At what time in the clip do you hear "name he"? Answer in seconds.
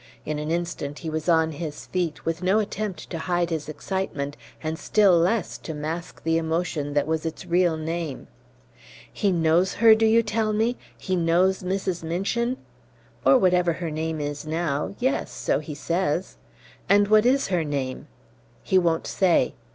7.77-9.31, 17.63-18.79